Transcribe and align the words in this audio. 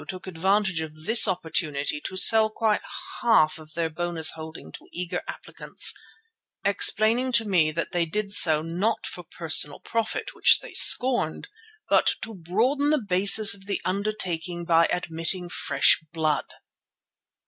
took 0.07 0.25
advantage 0.25 0.81
of 0.81 1.05
this 1.05 1.27
opportunity 1.27 2.01
to 2.01 2.17
sell 2.17 2.49
quite 2.49 2.81
half 3.21 3.59
of 3.59 3.75
their 3.75 3.87
bonus 3.87 4.31
holding 4.31 4.71
to 4.71 4.87
eager 4.91 5.21
applicants, 5.27 5.93
explaining 6.65 7.31
to 7.31 7.45
me 7.45 7.71
that 7.71 7.91
they 7.91 8.03
did 8.03 8.33
so 8.33 8.63
not 8.63 9.05
for 9.05 9.21
personal 9.23 9.79
profit, 9.79 10.33
which 10.33 10.59
they 10.59 10.73
scorned, 10.73 11.49
but 11.87 12.15
"to 12.23 12.33
broaden 12.33 12.89
the 12.89 12.97
basis 12.99 13.53
of 13.53 13.67
the 13.67 13.79
undertaking 13.85 14.65
by 14.65 14.87
admitting 14.91 15.47
fresh 15.49 16.03
blood." 16.11 16.45